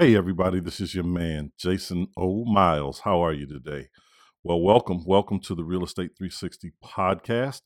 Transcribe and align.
Hey, 0.00 0.16
everybody, 0.16 0.60
this 0.60 0.80
is 0.80 0.94
your 0.94 1.04
man, 1.04 1.52
Jason 1.58 2.06
O. 2.16 2.46
Myles. 2.46 3.00
How 3.00 3.22
are 3.22 3.34
you 3.34 3.46
today? 3.46 3.88
Well, 4.42 4.62
welcome. 4.62 5.04
Welcome 5.04 5.40
to 5.40 5.54
the 5.54 5.62
Real 5.62 5.84
Estate 5.84 6.12
360 6.16 6.72
podcast. 6.82 7.60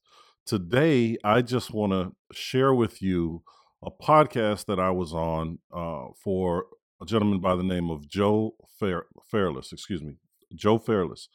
Today, 0.45 1.17
I 1.23 1.43
just 1.43 1.73
want 1.73 1.93
to 1.93 2.11
share 2.33 2.75
with 2.75 3.01
you 3.01 3.45
a 3.85 3.91
podcast 3.93 4.67
that 4.67 4.81
I 4.81 4.91
was 4.91 5.15
on 5.15 5.61
uh, 5.73 6.07
for 6.25 6.67
a 7.01 7.07
gentleman 7.07 7.39
by 7.39 7.55
the 7.55 7.63
name 7.63 7.89
of 7.89 8.09
Joe 8.09 8.57
Fair- 8.81 9.07
Fairless, 9.31 9.73
excuse 9.73 10.03
me, 10.03 10.17
Joe 10.57 10.81
Fairless. 10.81 11.29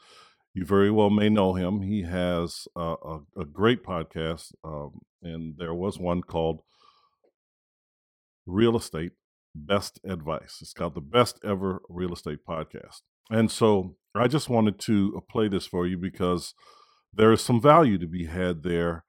You 0.54 0.66
very 0.66 0.92
well 0.92 1.10
may 1.10 1.30
know 1.30 1.54
him. 1.54 1.80
He 1.80 2.02
has 2.02 2.68
a, 2.76 3.20
a, 3.38 3.46
great 3.46 3.86
podcast, 3.86 4.52
um, 4.66 5.00
and 5.24 5.56
there 5.58 5.74
was 5.74 5.98
one 5.98 6.24
called 6.24 6.60
Real 8.46 8.76
Estate 8.76 9.14
Best 9.66 10.00
Advice. 10.04 10.60
It's 10.62 10.74
called 10.74 10.96
the 10.96 11.02
Best 11.02 11.40
Ever 11.44 11.82
Real 11.90 12.14
Estate 12.14 12.40
Podcast. 12.48 13.02
And 13.30 13.52
so 13.52 13.96
I 14.16 14.28
just 14.28 14.50
wanted 14.50 14.80
to 14.80 15.14
uh, 15.18 15.20
play 15.30 15.48
this 15.48 15.66
for 15.68 15.86
you 15.86 15.98
because 15.98 16.54
there 17.14 17.32
is 17.32 17.42
some 17.42 17.62
value 17.62 17.98
to 17.98 18.08
be 18.08 18.26
had 18.26 18.64
there 18.64 19.04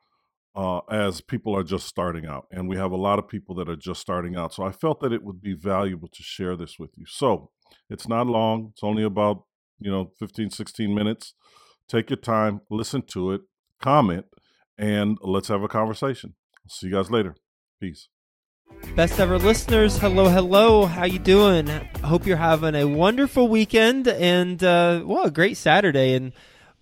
uh, 0.54 0.80
as 0.90 1.20
people 1.20 1.56
are 1.56 1.62
just 1.62 1.86
starting 1.86 2.26
out. 2.26 2.46
And 2.50 2.68
we 2.68 2.76
have 2.76 2.92
a 2.92 2.96
lot 2.96 3.18
of 3.18 3.28
people 3.28 3.54
that 3.56 3.68
are 3.68 3.76
just 3.76 4.00
starting 4.00 4.36
out. 4.36 4.52
So 4.52 4.64
I 4.64 4.73
felt 4.73 5.00
that 5.00 5.12
it 5.12 5.23
would 5.23 5.40
be 5.40 5.54
valuable 5.54 6.09
to 6.09 6.23
share 6.23 6.56
this 6.56 6.78
with 6.78 6.90
you. 6.96 7.06
So 7.06 7.51
it's 7.88 8.09
not 8.09 8.26
long, 8.26 8.70
it's 8.73 8.82
only 8.82 9.04
about, 9.04 9.45
you 9.78 9.90
know, 9.90 10.10
15, 10.18 10.51
16 10.51 10.95
minutes. 10.95 11.34
Take 11.88 12.10
your 12.10 12.18
time, 12.18 12.60
listen 12.70 13.02
to 13.02 13.32
it, 13.32 13.42
comment, 13.80 14.26
and 14.79 15.18
let's 15.23 15.48
have 15.48 15.62
a 15.62 15.68
conversation. 15.68 16.35
See 16.68 16.87
you 16.87 16.92
guys 16.95 17.10
later. 17.10 17.37
Peace. 17.80 18.09
Best 18.96 19.21
ever 19.21 19.38
listeners, 19.38 19.96
hello, 19.96 20.29
hello. 20.29 20.85
How 20.85 21.04
you 21.04 21.18
doing? 21.21 21.68
Hope 22.04 22.26
you're 22.26 22.37
having 22.37 22.74
a 22.74 22.87
wonderful 22.87 23.49
weekend 23.49 24.09
and 24.09 24.63
uh, 24.63 25.02
well, 25.07 25.24
a 25.24 25.30
great 25.30 25.57
Saturday. 25.57 26.15
And 26.15 26.32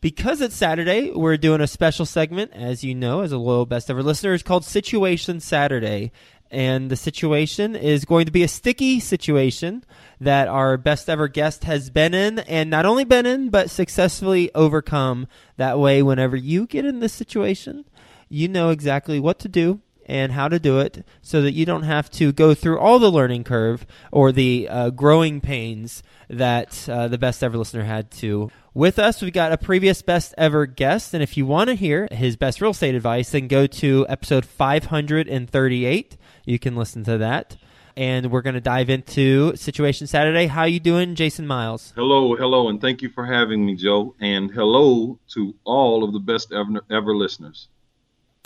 because 0.01 0.41
it's 0.41 0.57
Saturday, 0.57 1.11
we're 1.11 1.37
doing 1.37 1.61
a 1.61 1.67
special 1.67 2.07
segment, 2.07 2.53
as 2.55 2.83
you 2.83 2.95
know, 2.95 3.21
as 3.21 3.31
a 3.31 3.39
loyal 3.39 3.67
best 3.67 3.91
ever 3.91 4.03
listener, 4.03 4.33
it's 4.33 4.43
called 4.43 4.65
Situation 4.65 5.39
Saturday. 5.39 6.11
And 6.51 6.91
the 6.91 6.97
situation 6.97 7.77
is 7.77 8.07
going 8.07 8.25
to 8.25 8.33
be 8.33 8.43
a 8.43 8.49
sticky 8.49 9.01
situation 9.01 9.85
that 10.19 10.49
our 10.49 10.79
best 10.79 11.11
ever 11.11 11.29
guest 11.29 11.65
has 11.65 11.91
been 11.91 12.15
in, 12.15 12.39
and 12.41 12.71
not 12.71 12.87
only 12.87 13.05
been 13.05 13.27
in, 13.27 13.51
but 13.51 13.71
successfully 13.71 14.51
overcome. 14.55 15.29
That 15.59 15.79
way, 15.79 16.03
whenever 16.03 16.37
you 16.37 16.67
get 16.67 16.87
in 16.87 17.01
this 17.01 17.13
situation, 17.13 17.85
you 18.31 18.49
know 18.49 18.71
exactly 18.71 19.21
what 19.21 19.39
to 19.41 19.49
do 19.49 19.83
and 20.09 20.33
how 20.33 20.49
to 20.49 20.59
do 20.59 20.81
it 20.81 21.05
so 21.21 21.43
that 21.43 21.53
you 21.53 21.67
don't 21.67 21.83
have 21.83 22.11
to 22.11 22.33
go 22.33 22.55
through 22.55 22.79
all 22.79 22.99
the 22.99 23.13
learning 23.13 23.45
curve 23.45 23.87
or 24.11 24.33
the 24.33 24.67
uh, 24.69 24.91
growing 24.91 25.41
pains 25.41 26.03
that 26.29 26.89
uh, 26.89 27.07
the 27.07 27.19
best 27.19 27.45
ever 27.45 27.59
listener 27.59 27.85
had 27.85 28.11
to. 28.11 28.51
With 28.73 28.99
us, 28.99 29.21
we've 29.21 29.33
got 29.33 29.53
a 29.53 29.59
previous 29.59 30.03
best 30.03 30.35
ever 30.39 30.65
guest, 30.65 31.13
and 31.13 31.23
if 31.23 31.37
you 31.37 31.45
want 31.45 31.69
to 31.69 31.75
hear 31.75 32.09
his 32.11 32.37
best 32.37 32.61
real 32.61 32.71
estate 32.71 32.95
advice, 32.95 33.31
then 33.31 33.49
go 33.49 33.67
to 33.67 34.07
episode 34.09 34.47
538. 34.47 36.17
You 36.47 36.59
can 36.59 36.77
listen 36.77 37.05
to 37.05 37.19
that. 37.19 37.57
And 37.97 38.31
we're 38.31 38.43
going 38.43 38.55
to 38.55 38.61
dive 38.61 38.91
into 38.91 39.57
Situation 39.57 40.07
Saturday. 40.07 40.47
How 40.47 40.63
you 40.63 40.79
doing, 40.79 41.17
Jason 41.17 41.49
Myles? 41.49 41.93
Hello, 41.97 42.37
hello, 42.37 42.69
and 42.69 42.81
thank 42.81 43.03
you 43.03 43.09
for 43.09 43.27
having 43.27 43.67
me, 43.67 43.75
Joe. 43.75 44.15
And 44.21 44.53
hello 44.53 45.19
to 45.35 45.57
all 45.65 46.05
of 46.05 46.13
the 46.13 46.21
best 46.21 46.53
ever, 46.53 46.81
ever 46.89 47.17
listeners. 47.17 47.67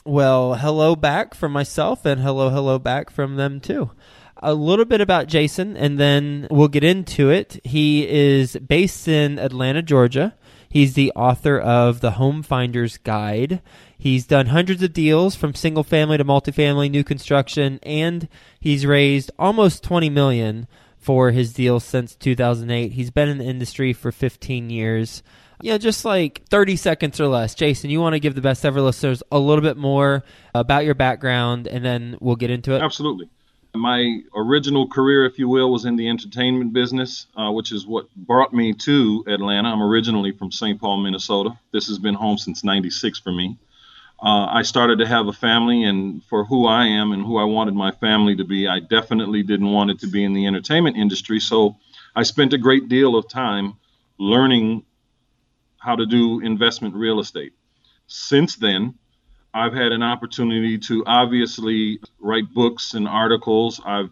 Well, 0.05 0.55
hello 0.55 0.97
back 0.97 1.33
from 1.33 1.53
myself, 1.53 2.05
and 2.05 2.21
hello, 2.21 2.51
hello 2.51 2.81
back 2.81 3.09
from 3.09 3.37
them 3.37 3.61
too. 3.61 3.93
A 4.39 4.53
little 4.53 4.85
bit 4.85 5.01
about 5.01 5.29
Jason, 5.29 5.77
and 5.77 5.97
then 5.97 6.49
we'll 6.51 6.67
get 6.67 6.83
into 6.83 7.31
it. 7.31 7.61
He 7.63 8.09
is 8.09 8.57
based 8.57 9.07
in 9.07 9.39
Atlanta, 9.39 9.81
Georgia. 9.81 10.35
He's 10.69 10.95
the 10.95 11.13
author 11.15 11.57
of 11.57 12.01
The 12.01 12.13
Home 12.13 12.43
Finder's 12.43 12.99
Guide. 12.99 13.63
He's 13.97 14.27
done 14.27 14.47
hundreds 14.47 14.83
of 14.83 14.93
deals 14.93 15.37
from 15.37 15.55
single 15.55 15.85
family 15.85 16.19
to 16.19 16.25
multifamily, 16.25 16.91
new 16.91 17.05
construction, 17.05 17.79
and 17.85 18.29
he's 18.59 18.85
raised 18.85 19.31
almost 19.39 19.85
20 19.85 20.11
million 20.11 20.67
for 20.99 21.31
his 21.31 21.53
deals 21.53 21.85
since 21.85 22.17
2008. 22.17 22.95
He's 22.95 23.13
been 23.13 23.29
in 23.29 23.39
the 23.39 23.45
industry 23.45 23.93
for 23.93 24.11
15 24.11 24.69
years 24.69 25.23
know, 25.71 25.79
just 25.79 26.05
like 26.05 26.43
30 26.49 26.77
seconds 26.77 27.21
or 27.21 27.29
less. 27.29 27.55
Jason, 27.55 27.89
you 27.89 28.01
want 28.01 28.15
to 28.15 28.21
give 28.21 28.35
the 28.35 28.41
best 28.41 28.65
ever 28.65 28.81
listeners 28.81 29.23
a 29.31 29.39
little 29.39 29.63
bit 29.63 29.77
more 29.77 30.25
about 30.55 30.85
your 30.85 30.95
background, 30.95 31.69
and 31.69 31.85
then 31.85 32.17
we'll 32.21 32.37
get 32.37 32.51
into 32.51 32.75
it? 32.75 32.83
Absolutely. 32.83 33.29
My 33.75 34.21
original 34.37 34.87
career, 34.89 35.25
if 35.25 35.39
you 35.39 35.49
will, 35.49 35.73
was 35.73 35.87
in 35.87 35.97
the 35.97 36.09
entertainment 36.09 36.73
business, 36.73 37.27
uh, 37.37 37.51
which 37.51 37.73
is 37.73 37.87
what 37.87 38.15
brought 38.15 38.53
me 38.53 38.75
to 38.75 39.25
Atlanta. 39.29 39.71
I'm 39.71 39.83
originally 39.83 40.33
from 40.33 40.53
St. 40.53 40.79
Paul, 40.79 40.99
Minnesota. 40.99 41.59
This 41.73 41.87
has 41.87 41.99
been 41.99 42.15
home 42.15 42.37
since 42.37 42.65
96 42.65 43.21
for 43.21 43.33
me. 43.33 43.57
Uh, 44.23 44.47
I 44.47 44.63
started 44.63 44.99
to 44.99 45.07
have 45.07 45.27
a 45.27 45.33
family, 45.33 45.85
and 45.85 46.23
for 46.25 46.45
who 46.45 46.67
I 46.67 46.87
am 46.87 47.13
and 47.13 47.25
who 47.25 47.39
I 47.39 47.45
wanted 47.45 47.75
my 47.75 47.93
family 47.93 48.37
to 48.37 48.45
be, 48.45 48.69
I 48.69 48.79
definitely 48.81 49.43
didn't 49.43 49.71
want 49.71 49.91
it 49.91 50.01
to 50.01 50.07
be 50.07 50.23
in 50.23 50.33
the 50.33 50.47
entertainment 50.47 50.97
industry. 50.97 51.41
So 51.41 51.77
I 52.15 52.25
spent 52.25 52.53
a 52.53 52.59
great 52.59 52.89
deal 52.89 53.17
of 53.17 53.29
time 53.29 53.75
learning 54.19 54.85
how 55.83 55.97
to 55.97 56.07
do 56.07 56.41
investment 56.41 56.95
real 56.95 57.19
estate. 57.19 57.53
Since 58.07 58.57
then, 58.57 58.95
I've 59.53 59.75
had 59.75 59.93
an 59.93 60.03
opportunity 60.03 60.79
to 60.79 61.05
obviously 61.07 62.01
write 62.21 62.53
books 62.55 62.95
and 62.95 63.09
articles. 63.09 63.81
I've 63.85 64.11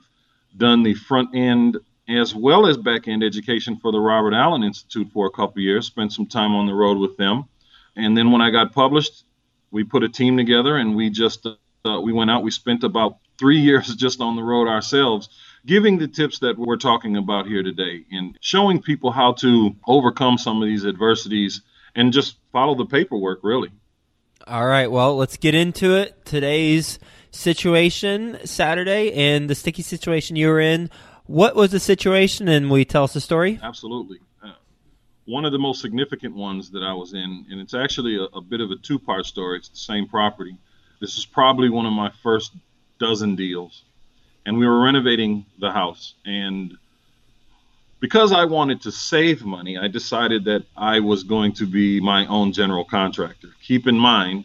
done 0.56 0.82
the 0.82 0.94
front 0.94 1.34
end 1.34 1.78
as 2.08 2.34
well 2.34 2.66
as 2.66 2.76
back 2.76 3.06
end 3.06 3.22
education 3.22 3.76
for 3.76 3.92
the 3.92 4.00
Robert 4.00 4.34
Allen 4.34 4.64
Institute 4.64 5.08
for 5.12 5.26
a 5.26 5.30
couple 5.30 5.62
years, 5.62 5.86
spent 5.86 6.12
some 6.12 6.26
time 6.26 6.54
on 6.54 6.66
the 6.66 6.74
road 6.74 6.98
with 6.98 7.16
them. 7.16 7.44
And 7.96 8.16
then 8.16 8.32
when 8.32 8.40
I 8.40 8.50
got 8.50 8.72
published, 8.72 9.24
we 9.70 9.84
put 9.84 10.02
a 10.02 10.08
team 10.08 10.36
together 10.36 10.76
and 10.76 10.96
we 10.96 11.08
just 11.08 11.46
uh, 11.46 12.00
we 12.00 12.12
went 12.12 12.30
out. 12.30 12.42
We 12.42 12.50
spent 12.50 12.82
about 12.82 13.18
three 13.38 13.60
years 13.68 13.94
just 13.94 14.20
on 14.20 14.34
the 14.34 14.42
road 14.42 14.66
ourselves, 14.66 15.28
giving 15.66 15.98
the 15.98 16.08
tips 16.08 16.38
that 16.40 16.58
we're 16.58 16.76
talking 16.76 17.16
about 17.16 17.46
here 17.46 17.62
today 17.62 18.04
and 18.10 18.38
showing 18.40 18.80
people 18.80 19.10
how 19.10 19.32
to 19.34 19.74
overcome 19.86 20.38
some 20.38 20.62
of 20.62 20.68
these 20.68 20.84
adversities 20.84 21.62
and 21.94 22.12
just 22.12 22.36
follow 22.52 22.74
the 22.74 22.86
paperwork, 22.86 23.40
really. 23.42 23.70
All 24.46 24.66
right. 24.66 24.90
Well, 24.90 25.16
let's 25.16 25.36
get 25.36 25.54
into 25.54 25.96
it. 25.96 26.24
Today's 26.24 26.98
situation, 27.30 28.38
Saturday, 28.44 29.12
and 29.12 29.48
the 29.48 29.54
sticky 29.54 29.82
situation 29.82 30.36
you 30.36 30.48
were 30.48 30.60
in. 30.60 30.90
What 31.26 31.54
was 31.54 31.70
the 31.70 31.80
situation, 31.80 32.48
and 32.48 32.70
will 32.70 32.78
you 32.78 32.84
tell 32.84 33.04
us 33.04 33.12
the 33.12 33.20
story? 33.20 33.60
Absolutely. 33.62 34.18
Uh, 34.42 34.52
one 35.26 35.44
of 35.44 35.52
the 35.52 35.58
most 35.58 35.80
significant 35.80 36.34
ones 36.34 36.70
that 36.72 36.82
I 36.82 36.92
was 36.92 37.12
in, 37.12 37.46
and 37.50 37.60
it's 37.60 37.74
actually 37.74 38.16
a, 38.16 38.24
a 38.36 38.40
bit 38.40 38.60
of 38.60 38.70
a 38.70 38.76
two 38.76 38.98
part 38.98 39.26
story. 39.26 39.58
It's 39.58 39.68
the 39.68 39.76
same 39.76 40.08
property. 40.08 40.56
This 41.00 41.16
is 41.16 41.26
probably 41.26 41.70
one 41.70 41.86
of 41.86 41.92
my 41.92 42.10
first 42.22 42.52
dozen 42.98 43.36
deals. 43.36 43.84
And 44.46 44.58
we 44.58 44.66
were 44.66 44.80
renovating 44.80 45.46
the 45.58 45.70
house. 45.70 46.14
And 46.24 46.76
because 48.00 48.32
I 48.32 48.46
wanted 48.46 48.80
to 48.82 48.92
save 48.92 49.44
money, 49.44 49.76
I 49.76 49.86
decided 49.86 50.44
that 50.46 50.64
I 50.76 51.00
was 51.00 51.22
going 51.22 51.52
to 51.54 51.66
be 51.66 52.00
my 52.00 52.26
own 52.26 52.52
general 52.52 52.84
contractor. 52.84 53.48
Keep 53.62 53.86
in 53.86 53.98
mind, 53.98 54.44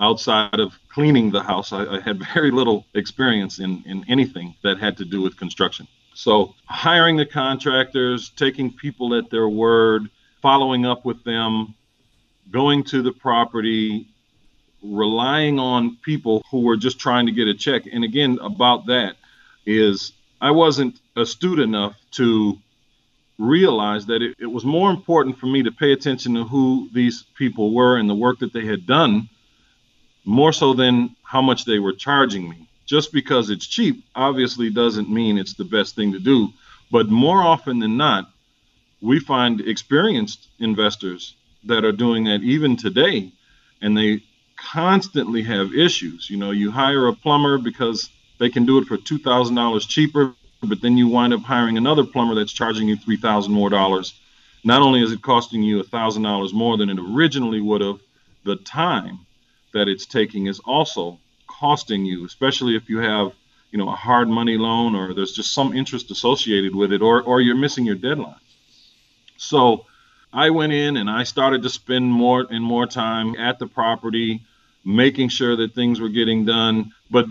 outside 0.00 0.58
of 0.58 0.76
cleaning 0.88 1.30
the 1.30 1.42
house, 1.42 1.72
I, 1.72 1.84
I, 1.86 2.00
had 2.00 2.18
very 2.34 2.50
little 2.50 2.84
experience 2.94 3.60
in, 3.60 3.82
in 3.86 4.04
anything 4.08 4.56
that 4.62 4.78
had 4.78 4.96
to 4.98 5.04
do 5.04 5.22
with 5.22 5.36
construction. 5.36 5.86
So, 6.14 6.54
hiring 6.66 7.16
the 7.16 7.24
contractors, 7.24 8.30
taking 8.30 8.70
people 8.70 9.14
at 9.14 9.30
their 9.30 9.48
word, 9.48 10.10
following 10.42 10.84
up 10.84 11.06
with 11.06 11.24
them, 11.24 11.74
going 12.50 12.84
to 12.84 13.00
the 13.00 13.12
property, 13.12 14.08
relying 14.82 15.58
on 15.58 15.96
people 16.02 16.42
who 16.50 16.60
were 16.60 16.76
just 16.76 16.98
trying 16.98 17.26
to 17.26 17.32
get 17.32 17.48
a 17.48 17.54
check. 17.54 17.84
And 17.90 18.04
again, 18.04 18.38
about 18.40 18.86
that 18.86 19.16
is 19.64 20.12
I 20.40 20.50
wasn't 20.50 21.00
astute 21.16 21.60
enough 21.60 21.96
to 22.12 22.58
realize 23.38 24.06
that 24.06 24.22
it, 24.22 24.36
it, 24.38 24.46
was 24.46 24.64
more 24.64 24.90
important 24.90 25.38
for 25.38 25.46
me 25.46 25.62
to 25.62 25.72
pay 25.72 25.92
attention 25.92 26.34
to 26.34 26.44
who 26.44 26.88
these 26.92 27.24
people 27.36 27.74
were 27.74 27.96
and 27.96 28.08
the 28.08 28.14
work 28.14 28.40
that 28.40 28.52
they 28.52 28.66
had 28.66 28.86
done, 28.86 29.28
more 30.24 30.52
so 30.52 30.74
than 30.74 31.16
how 31.22 31.42
much 31.42 31.64
they 31.64 31.78
were 31.78 31.92
charging 31.92 32.48
me. 32.48 32.68
Just 32.86 33.12
because 33.12 33.50
it's 33.50 33.66
cheap 33.66 34.04
obviously 34.14 34.70
doesn't 34.70 35.08
mean 35.08 35.38
it's 35.38 35.54
the 35.54 35.64
best 35.64 35.94
thing 35.94 36.12
to 36.12 36.18
do. 36.18 36.48
But 36.90 37.08
more 37.08 37.38
often 37.38 37.78
than 37.78 37.96
not, 37.96 38.30
we 39.00 39.18
find 39.18 39.60
experienced 39.60 40.48
investors 40.58 41.34
that 41.64 41.84
are 41.84 41.92
doing 41.92 42.24
that 42.24 42.42
even 42.42 42.76
today, 42.76 43.32
and 43.80 43.96
they 43.96 44.22
constantly 44.70 45.42
have 45.42 45.74
issues. 45.74 46.28
You 46.30 46.36
know, 46.36 46.50
you 46.50 46.70
hire 46.70 47.06
a 47.08 47.12
plumber 47.14 47.58
because 47.58 48.10
they 48.38 48.50
can 48.50 48.66
do 48.66 48.78
it 48.78 48.86
for 48.86 48.96
$2,000 48.96 49.88
cheaper, 49.88 50.34
but 50.62 50.80
then 50.80 50.96
you 50.96 51.08
wind 51.08 51.32
up 51.32 51.42
hiring 51.42 51.76
another 51.76 52.04
plumber 52.04 52.34
that's 52.34 52.52
charging 52.52 52.88
you 52.88 52.96
3000 52.96 53.52
more 53.52 53.70
dollars. 53.70 54.14
Not 54.64 54.82
only 54.82 55.02
is 55.02 55.12
it 55.12 55.22
costing 55.22 55.62
you 55.62 55.82
$1,000 55.82 56.52
more 56.52 56.76
than 56.76 56.88
it 56.90 56.98
originally 56.98 57.60
would 57.60 57.80
have, 57.80 57.98
the 58.44 58.56
time 58.56 59.20
that 59.72 59.88
it's 59.88 60.06
taking 60.06 60.46
is 60.46 60.60
also 60.60 61.18
costing 61.46 62.04
you, 62.04 62.24
especially 62.24 62.76
if 62.76 62.88
you 62.88 62.98
have 62.98 63.32
you 63.72 63.78
know, 63.78 63.88
a 63.88 63.96
hard 63.96 64.28
money 64.28 64.58
loan 64.58 64.94
or 64.94 65.14
there's 65.14 65.32
just 65.32 65.52
some 65.52 65.74
interest 65.74 66.10
associated 66.10 66.74
with 66.74 66.92
it 66.92 67.00
or, 67.00 67.22
or 67.22 67.40
you're 67.40 67.56
missing 67.56 67.86
your 67.86 67.96
deadline. 67.96 68.36
So 69.38 69.86
I 70.32 70.50
went 70.50 70.72
in 70.72 70.96
and 70.98 71.10
I 71.10 71.24
started 71.24 71.62
to 71.62 71.70
spend 71.70 72.04
more 72.04 72.46
and 72.48 72.62
more 72.62 72.86
time 72.86 73.34
at 73.36 73.58
the 73.58 73.66
property, 73.66 74.42
making 74.84 75.28
sure 75.28 75.56
that 75.56 75.74
things 75.74 76.00
were 76.00 76.08
getting 76.08 76.44
done, 76.44 76.92
but 77.10 77.26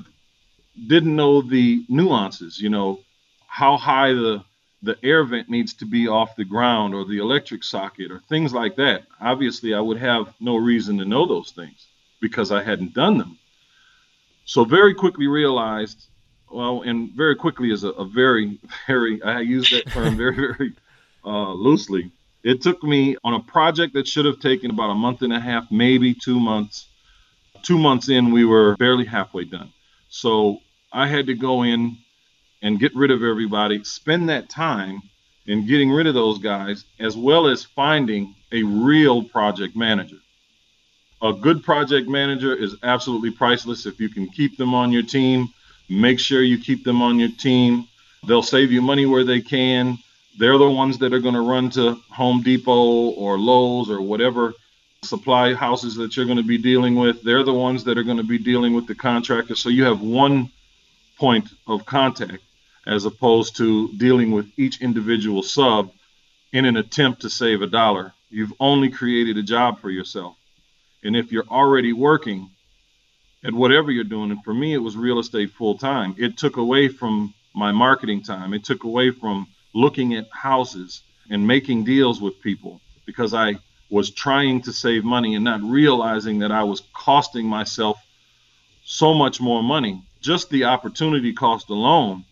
didn't 0.88 1.16
know 1.16 1.42
the 1.42 1.86
nuances, 1.90 2.60
you 2.60 2.70
know, 2.70 3.00
how 3.48 3.78
high 3.78 4.14
the 4.14 4.44
the 4.84 4.98
air 5.04 5.24
vent 5.24 5.50
needs 5.50 5.74
to 5.76 5.86
be 5.86 6.08
off 6.08 6.36
the 6.36 6.46
ground 6.46 6.96
or 6.96 7.06
the 7.06 7.20
electric 7.20 7.64
socket 7.64 8.12
or 8.12 8.20
things 8.30 8.52
like 8.52 8.76
that. 8.78 9.04
Obviously, 9.20 9.74
I 9.74 9.80
would 9.80 9.98
have 9.98 10.34
no 10.40 10.58
reason 10.58 10.98
to 10.98 11.06
know 11.06 11.28
those 11.28 11.52
things 11.52 11.88
because 12.20 12.52
I 12.52 12.64
hadn't 12.64 12.94
done 12.94 13.18
them. 13.18 13.38
So 14.46 14.64
very 14.64 14.94
quickly 14.96 15.28
realized, 15.28 16.08
well, 16.50 16.82
and 16.82 17.12
very 17.12 17.36
quickly 17.36 17.72
is 17.72 17.84
a, 17.84 17.90
a 17.90 18.06
very, 18.06 18.60
very, 18.88 19.22
I 19.22 19.42
use 19.42 19.70
that 19.70 19.92
term 19.92 20.18
very, 20.18 20.36
very 20.36 20.74
uh, 21.24 21.54
loosely. 21.54 22.12
It 22.44 22.62
took 22.62 22.82
me 22.82 23.18
on 23.24 23.36
a 23.36 23.40
project 23.40 23.94
that 23.94 24.08
should 24.08 24.26
have 24.26 24.40
taken 24.40 24.72
about 24.72 24.90
a 24.90 24.96
month 24.96 25.22
and 25.22 25.32
a 25.32 25.40
half, 25.40 25.72
maybe 25.72 26.16
two 26.16 26.40
months. 26.40 26.88
Two 27.64 27.78
months 27.78 28.10
in, 28.10 28.32
we 28.32 28.46
were 28.46 28.76
barely 28.78 29.06
halfway 29.06 29.46
done. 29.46 29.72
So 30.10 30.60
I 30.92 31.08
had 31.08 31.28
to 31.28 31.34
go 31.34 31.64
in 31.64 31.98
and 32.62 32.80
get 32.80 32.96
rid 32.96 33.12
of 33.12 33.24
everybody, 33.24 33.84
spend 33.84 34.30
that 34.30 34.50
time 34.50 35.02
in 35.46 35.66
getting 35.66 35.92
rid 35.92 36.08
of 36.08 36.14
those 36.14 36.40
guys, 36.40 36.86
as 37.00 37.18
well 37.18 37.48
as 37.48 37.64
finding 37.64 38.36
a 38.52 38.64
real 38.64 39.24
project 39.24 39.76
manager. 39.76 40.18
A 41.22 41.34
good 41.34 41.64
project 41.64 42.08
manager 42.08 42.56
is 42.56 42.76
absolutely 42.84 43.32
priceless 43.32 43.86
if 43.86 44.00
you 44.00 44.10
can 44.10 44.28
keep 44.28 44.58
them 44.58 44.74
on 44.74 44.92
your 44.92 45.04
team. 45.04 45.50
Make 45.90 46.20
sure 46.20 46.42
you 46.42 46.58
keep 46.58 46.84
them 46.84 47.02
on 47.02 47.20
your 47.20 47.30
team. 47.30 47.88
They'll 48.28 48.44
save 48.44 48.72
you 48.72 48.82
money 48.82 49.06
where 49.06 49.24
they 49.24 49.42
can. 49.42 49.98
They're 50.38 50.58
the 50.58 50.70
ones 50.70 51.00
that 51.00 51.14
are 51.14 51.20
going 51.20 51.36
to 51.36 51.42
run 51.42 51.70
to 51.72 51.94
Home 52.12 52.42
Depot 52.42 53.10
or 53.12 53.38
Lowe's 53.38 53.90
or 53.90 54.02
whatever 54.02 54.54
supply 55.04 55.56
houses 55.56 55.96
that 55.96 56.16
you're 56.16 56.28
going 56.28 56.38
to 56.38 56.44
be 56.44 56.60
dealing 56.60 56.96
with. 56.96 57.24
They're 57.24 57.44
the 57.44 57.54
ones 57.54 57.84
that 57.86 57.98
are 57.98 58.04
going 58.04 58.18
to 58.18 58.24
be 58.24 58.38
dealing 58.38 58.76
with 58.76 58.86
the 58.86 58.94
contractor. 58.94 59.56
So 59.56 59.70
you 59.70 59.84
have 59.86 60.00
one 60.02 60.52
point 61.18 61.50
of 61.66 61.88
contact 61.88 62.44
as 62.86 63.06
opposed 63.06 63.58
to 63.58 63.92
dealing 63.94 64.30
with 64.32 64.48
each 64.58 64.80
individual 64.80 65.42
sub 65.42 65.92
in 66.54 66.66
an 66.66 66.78
attempt 66.78 67.22
to 67.22 67.32
save 67.32 67.64
a 67.64 67.68
dollar. 67.68 68.14
You've 68.30 68.54
only 68.60 68.90
created 68.90 69.38
a 69.38 69.44
job 69.44 69.80
for 69.80 69.90
yourself. 69.90 70.36
And 71.04 71.16
if 71.16 71.32
you're 71.32 71.50
already 71.50 71.94
working 71.94 72.52
at 73.44 73.54
whatever 73.54 73.90
you're 73.90 74.04
doing, 74.04 74.30
and 74.30 74.44
for 74.44 74.54
me, 74.54 74.76
it 74.76 74.84
was 74.84 74.96
real 74.96 75.18
estate 75.18 75.50
full 75.52 75.80
time, 75.80 76.14
it 76.20 76.38
took 76.38 76.58
away 76.58 76.90
from 76.90 77.34
my 77.56 77.72
marketing 77.72 78.22
time. 78.22 78.54
It 78.54 78.64
took 78.64 78.84
away 78.84 79.10
from 79.10 79.48
looking 79.74 80.14
at 80.14 80.28
houses 80.32 81.02
and 81.32 81.48
making 81.48 81.86
deals 81.86 82.22
with 82.22 82.40
people 82.42 82.82
because 83.08 83.34
I 83.34 83.56
was 83.92 84.10
trying 84.10 84.62
to 84.64 84.74
save 84.74 85.04
money 85.04 85.36
and 85.36 85.46
not 85.46 85.62
realizing 85.62 86.40
that 86.40 86.52
I 86.52 86.64
was 86.64 86.82
costing 86.94 87.46
myself 87.46 88.02
so 88.84 89.14
much 89.14 89.40
more 89.40 89.62
money. 89.62 90.04
Just 90.22 90.50
the 90.50 90.64
opportunity 90.64 91.34
cost 91.34 91.70
alone 91.70 92.26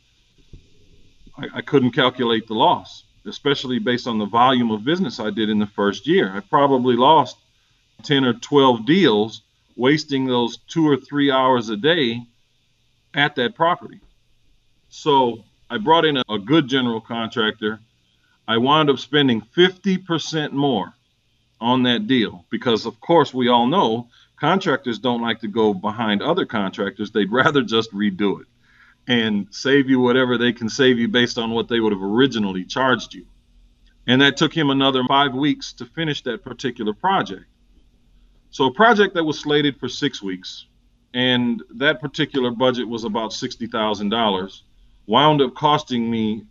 I, 1.40 1.60
I 1.60 1.62
couldn't 1.62 1.92
calculate 1.92 2.48
the 2.48 2.54
loss, 2.54 3.04
especially 3.26 3.80
based 3.80 4.08
on 4.08 4.18
the 4.18 4.26
volume 4.26 4.72
of 4.72 4.84
business 4.84 5.20
I 5.20 5.30
did 5.30 5.50
in 5.50 5.60
the 5.60 5.68
first 5.68 6.08
year. 6.08 6.32
I 6.36 6.42
probably 6.42 6.96
lost 6.96 7.38
10 8.04 8.26
or 8.26 8.34
12 8.34 8.86
deals, 8.86 9.42
wasting 9.76 10.26
those 10.26 10.58
two 10.58 10.88
or 10.88 10.98
three 10.98 11.32
hours 11.32 11.70
a 11.70 11.78
day 11.78 12.24
at 13.14 13.36
that 13.36 13.56
property. 13.56 14.00
So 14.90 15.44
I 15.70 15.78
brought 15.78 16.06
in 16.06 16.18
a, 16.18 16.24
a 16.30 16.40
good 16.40 16.68
general 16.68 17.02
contractor. 17.02 17.80
I 18.48 18.58
wound 18.58 18.90
up 18.90 19.00
spending 19.00 19.42
50% 19.56 20.52
more 20.52 20.94
on 21.62 21.84
that 21.84 22.08
deal 22.08 22.46
because, 22.50 22.86
of 22.86 23.00
course, 23.02 23.34
we 23.34 23.48
all 23.50 23.68
know 23.68 24.08
contractors 24.40 25.00
don't 25.00 25.22
like 25.22 25.42
to 25.42 25.48
go 25.48 25.74
behind 25.74 26.22
other 26.22 26.46
contractors. 26.46 27.12
They'd 27.12 27.32
rather 27.32 27.62
just 27.62 27.92
redo 27.92 28.42
it 28.42 28.48
and 29.08 29.48
save 29.52 29.90
you 29.90 30.00
whatever 30.00 30.38
they 30.38 30.54
can 30.54 30.70
save 30.70 31.00
you 31.00 31.08
based 31.08 31.38
on 31.38 31.52
what 31.52 31.68
they 31.68 31.80
would 31.80 31.92
have 31.92 32.02
originally 32.02 32.64
charged 32.64 33.14
you. 33.14 33.26
And 34.08 34.22
that 34.22 34.38
took 34.38 34.56
him 34.56 34.70
another 34.70 35.04
five 35.08 35.34
weeks 35.34 35.74
to 35.74 35.86
finish 35.86 36.24
that 36.24 36.44
particular 36.44 36.94
project. 36.94 37.46
So, 38.52 38.66
a 38.66 38.74
project 38.74 39.14
that 39.14 39.24
was 39.24 39.40
slated 39.40 39.80
for 39.80 39.88
six 39.88 40.24
weeks, 40.24 40.66
and 41.14 41.62
that 41.76 42.02
particular 42.02 42.50
budget 42.50 42.88
was 42.88 43.04
about 43.04 43.32
$60,000, 43.32 44.62
wound 45.06 45.42
up 45.42 45.54
costing 45.54 46.10
me 46.10 46.46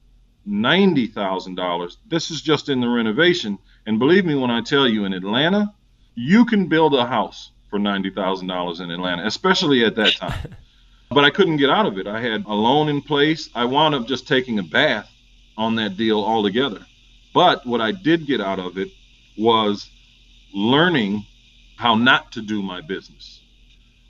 $90,000. 0.49 1.97
This 2.09 2.31
is 2.31 2.41
just 2.41 2.69
in 2.69 2.81
the 2.81 2.89
renovation. 2.89 3.59
And 3.87 3.99
believe 3.99 4.25
me 4.25 4.35
when 4.35 4.51
I 4.51 4.63
tell 4.63 4.89
you, 4.89 5.05
in 5.05 5.13
Atlanta, 5.13 5.73
you 6.15 6.45
can 6.45 6.67
build 6.67 6.95
a 6.95 7.07
house 7.07 7.51
for 7.71 7.79
$90,000 7.79 8.81
in 8.81 8.91
Atlanta, 8.91 9.27
especially 9.27 9.85
at 9.85 9.97
that 9.97 10.15
time. 10.15 10.55
But 11.11 11.25
I 11.25 11.31
couldn't 11.31 11.57
get 11.57 11.71
out 11.71 11.87
of 11.87 11.97
it. 11.97 12.07
I 12.07 12.21
had 12.21 12.45
a 12.45 12.53
loan 12.53 12.91
in 12.91 13.01
place. 13.01 13.49
I 13.55 13.65
wound 13.65 13.95
up 13.95 14.07
just 14.07 14.29
taking 14.29 14.59
a 14.59 14.63
bath 14.63 15.09
on 15.57 15.77
that 15.77 15.97
deal 15.97 16.23
altogether. 16.23 16.85
But 17.33 17.67
what 17.67 17.81
I 17.81 17.93
did 17.93 18.27
get 18.27 18.43
out 18.43 18.59
of 18.59 18.77
it 18.77 18.89
was 19.39 19.89
learning 20.53 21.25
how 21.77 21.95
not 21.95 22.33
to 22.33 22.43
do 22.43 22.63
my 22.63 22.83
business, 22.83 23.41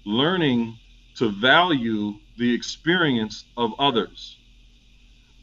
learning 0.04 0.76
to 1.16 1.30
value 1.30 2.14
the 2.36 2.52
experience 2.52 3.44
of 3.56 3.72
others. 3.78 4.36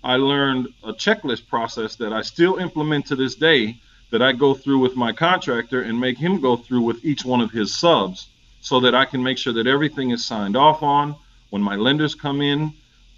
I 0.05 0.17
learned 0.17 0.67
a 0.83 0.93
checklist 0.93 1.47
process 1.47 1.95
that 1.95 2.13
I 2.13 2.21
still 2.21 2.57
implement 2.57 3.07
to 3.07 3.15
this 3.15 3.33
day 3.33 3.79
that 4.11 4.21
I 4.21 4.33
go 4.33 4.53
through 4.53 4.77
with 4.77 4.95
my 4.95 5.11
contractor 5.11 5.81
and 5.81 5.99
make 5.99 6.19
him 6.19 6.39
go 6.39 6.55
through 6.55 6.81
with 6.81 7.03
each 7.03 7.25
one 7.25 7.41
of 7.41 7.49
his 7.49 7.75
subs 7.75 8.27
so 8.61 8.79
that 8.81 8.93
I 8.93 9.05
can 9.05 9.23
make 9.23 9.39
sure 9.39 9.53
that 9.53 9.65
everything 9.65 10.11
is 10.11 10.23
signed 10.23 10.55
off 10.55 10.83
on, 10.83 11.15
when 11.49 11.63
my 11.63 11.75
lenders 11.75 12.13
come 12.13 12.39
in 12.39 12.71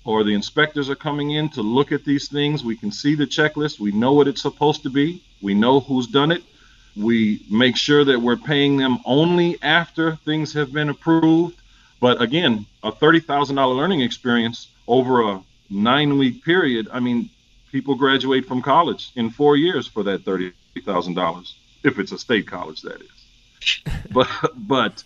or 0.05 0.23
the 0.23 0.33
inspectors 0.33 0.89
are 0.89 0.95
coming 0.95 1.31
in 1.31 1.49
to 1.49 1.61
look 1.61 1.91
at 1.91 2.05
these 2.05 2.29
things, 2.29 2.63
we 2.63 2.77
can 2.77 2.93
see 2.93 3.15
the 3.15 3.27
checklist. 3.27 3.81
We 3.81 3.91
know 3.91 4.13
what 4.13 4.29
it's 4.29 4.41
supposed 4.41 4.83
to 4.83 4.89
be. 4.89 5.21
We 5.41 5.53
know 5.53 5.81
who's 5.81 6.07
done 6.07 6.31
it. 6.31 6.43
We 6.95 7.41
make 7.51 7.75
sure 7.75 8.05
that 8.05 8.21
we're 8.21 8.37
paying 8.37 8.77
them 8.77 8.99
only 9.03 9.61
after 9.61 10.15
things 10.23 10.53
have 10.53 10.71
been 10.71 10.87
approved. 10.87 11.59
But 11.99 12.21
again, 12.21 12.65
a 12.81 12.93
$30,000 12.93 13.75
learning 13.75 13.99
experience 13.99 14.69
over 14.87 15.21
a 15.21 15.43
nine 15.69 16.17
week 16.17 16.43
period. 16.43 16.87
I 16.91 16.99
mean, 16.99 17.29
people 17.71 17.95
graduate 17.95 18.45
from 18.45 18.61
college 18.61 19.11
in 19.15 19.29
four 19.29 19.55
years 19.57 19.87
for 19.87 20.03
that 20.03 20.25
$30,000, 20.25 21.53
if 21.83 21.99
it's 21.99 22.11
a 22.11 22.17
state 22.17 22.47
college, 22.47 22.81
that 22.81 23.01
is. 23.01 23.79
but, 24.11 24.29
but, 24.55 25.03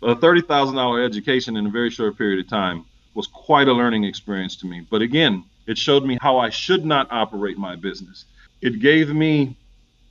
a 0.00 0.14
$30,000 0.14 1.04
education 1.04 1.56
in 1.56 1.66
a 1.66 1.70
very 1.70 1.90
short 1.90 2.16
period 2.16 2.38
of 2.38 2.48
time 2.48 2.84
was 3.14 3.26
quite 3.26 3.66
a 3.66 3.72
learning 3.72 4.04
experience 4.04 4.54
to 4.54 4.66
me. 4.66 4.86
But 4.88 5.02
again, 5.02 5.44
it 5.66 5.76
showed 5.76 6.04
me 6.04 6.18
how 6.20 6.38
I 6.38 6.50
should 6.50 6.84
not 6.84 7.08
operate 7.10 7.58
my 7.58 7.74
business. 7.74 8.24
It 8.60 8.78
gave 8.80 9.12
me 9.12 9.56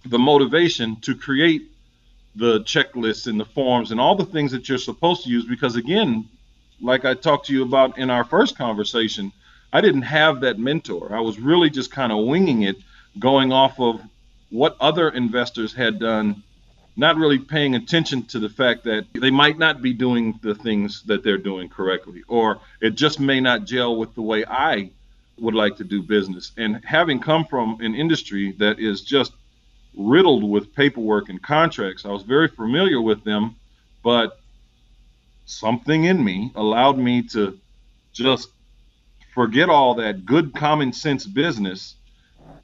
the 0.06 0.20
motivation 0.20 0.98
to 1.02 1.16
create 1.16 1.72
the 2.36 2.60
checklists 2.62 3.28
and 3.28 3.40
the 3.40 3.46
forms 3.46 3.92
and 3.92 4.00
all 4.00 4.16
the 4.16 4.26
things 4.26 4.52
that 4.52 4.70
you're 4.70 4.78
supposed 4.78 5.24
to 5.24 5.30
use 5.30 5.46
because 5.46 5.76
again, 5.76 6.28
like 6.80 7.04
I 7.04 7.16
talked 7.16 7.48
to 7.48 7.54
you 7.54 7.64
about 7.64 7.98
in 7.98 8.10
our 8.10 8.24
first 8.24 8.58
conversation, 8.58 9.32
I 9.72 9.82
didn't 9.82 10.04
have 10.04 10.42
that 10.42 10.58
mentor. 10.58 11.16
I 11.16 11.20
was 11.20 11.40
really 11.40 11.70
just 11.70 11.92
kind 11.92 12.12
of 12.12 12.26
winging 12.26 12.64
it, 12.64 12.78
going 13.20 13.52
off 13.52 13.80
of 13.80 14.02
what 14.50 14.78
other 14.80 15.10
investors 15.10 15.74
had 15.74 16.00
done 16.00 16.44
not 16.98 17.16
really 17.16 17.38
paying 17.38 17.76
attention 17.76 18.24
to 18.24 18.40
the 18.40 18.50
fact 18.50 18.84
that 18.84 19.06
they 19.14 19.30
might 19.30 19.60
not 19.60 19.84
be 19.84 19.94
doing 19.94 20.40
the 20.42 20.56
things 20.56 21.04
that 21.04 21.24
they're 21.24 21.38
doing 21.38 21.70
correctly, 21.70 22.24
or 22.28 22.60
it 22.82 22.96
just 22.96 23.20
may 23.20 23.40
not 23.40 23.66
gel 23.66 23.96
with 23.96 24.14
the 24.16 24.22
way 24.22 24.44
I 24.44 24.90
would 25.38 25.54
like 25.54 25.78
to 25.78 25.84
do 25.84 26.02
business. 26.02 26.52
And 26.58 26.84
having 26.84 27.20
come 27.20 27.46
from 27.46 27.80
an 27.82 27.94
industry 27.94 28.54
that 28.54 28.80
is 28.80 29.02
just 29.02 29.32
riddled 29.96 30.44
with 30.44 30.74
paperwork 30.74 31.30
and 31.30 31.42
contracts, 31.42 32.04
I 32.04 32.10
was 32.10 32.24
very 32.24 32.48
familiar 32.48 33.00
with 33.00 33.24
them, 33.24 33.56
but 34.04 34.40
something 35.46 36.06
in 36.06 36.24
me 36.24 36.52
allowed 36.56 36.98
me 36.98 37.22
to 37.30 37.60
just 38.12 38.50
forget 39.38 39.70
all 39.70 39.94
that 39.94 40.26
good 40.26 40.52
common 40.56 40.92
sense 40.92 41.24
business. 41.24 41.94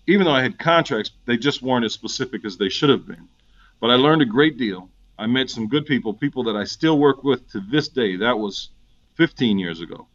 Even 0.08 0.26
though 0.26 0.32
I 0.32 0.42
had 0.42 0.58
contracts, 0.58 1.12
they 1.28 1.38
just 1.38 1.62
weren't 1.62 1.86
as 1.86 1.94
specific 1.94 2.44
as 2.46 2.58
they 2.58 2.68
should 2.68 2.90
have 2.90 3.06
been. 3.06 3.28
But 3.80 3.92
I 3.92 3.94
learned 3.94 4.24
a 4.24 4.26
great 4.26 4.58
deal. 4.58 4.90
I 5.20 5.28
met 5.28 5.52
some 5.52 5.68
good 5.68 5.86
people, 5.86 6.16
people 6.16 6.44
that 6.46 6.56
I 6.56 6.64
still 6.64 6.98
work 6.98 7.24
with 7.24 7.48
to 7.52 7.60
this 7.60 7.90
day. 7.90 8.16
That 8.16 8.40
was 8.40 8.70
15 9.18 9.60
years 9.60 9.82
ago. 9.82 10.08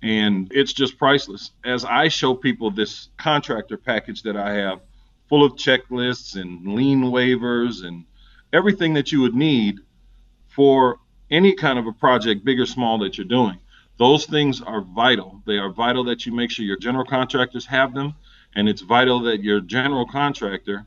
And 0.00 0.46
it's 0.52 0.72
just 0.72 0.96
priceless. 0.96 1.50
As 1.64 1.84
I 1.84 2.06
show 2.06 2.34
people 2.34 2.70
this 2.70 3.08
contractor 3.16 3.76
package 3.76 4.22
that 4.22 4.36
I 4.36 4.54
have, 4.54 4.82
full 5.28 5.44
of 5.44 5.56
checklists 5.56 6.40
and 6.40 6.68
lien 6.68 7.06
waivers 7.06 7.84
and 7.84 8.04
everything 8.52 8.94
that 8.94 9.10
you 9.10 9.22
would 9.22 9.34
need 9.34 9.80
for 10.46 11.00
any 11.32 11.52
kind 11.56 11.80
of 11.80 11.88
a 11.88 11.92
project, 11.92 12.44
big 12.44 12.60
or 12.60 12.66
small, 12.66 12.96
that 12.98 13.18
you're 13.18 13.26
doing. 13.26 13.58
Those 13.98 14.26
things 14.26 14.60
are 14.60 14.82
vital. 14.82 15.42
They 15.46 15.56
are 15.56 15.70
vital 15.70 16.04
that 16.04 16.26
you 16.26 16.32
make 16.32 16.50
sure 16.50 16.64
your 16.64 16.78
general 16.78 17.04
contractors 17.04 17.64
have 17.66 17.94
them, 17.94 18.14
and 18.54 18.68
it's 18.68 18.82
vital 18.82 19.20
that 19.20 19.42
your 19.42 19.60
general 19.60 20.06
contractor 20.06 20.86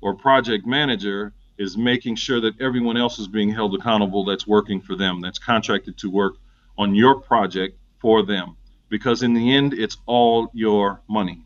or 0.00 0.14
project 0.14 0.66
manager 0.66 1.34
is 1.58 1.76
making 1.76 2.16
sure 2.16 2.40
that 2.40 2.60
everyone 2.60 2.96
else 2.96 3.18
is 3.18 3.28
being 3.28 3.50
held 3.50 3.74
accountable 3.74 4.24
that's 4.24 4.46
working 4.46 4.80
for 4.80 4.94
them, 4.94 5.20
that's 5.20 5.38
contracted 5.38 5.96
to 5.98 6.10
work 6.10 6.36
on 6.78 6.94
your 6.94 7.20
project 7.20 7.78
for 7.98 8.24
them. 8.24 8.56
Because 8.88 9.22
in 9.22 9.34
the 9.34 9.54
end, 9.54 9.74
it's 9.74 9.96
all 10.06 10.50
your 10.52 11.00
money. 11.08 11.42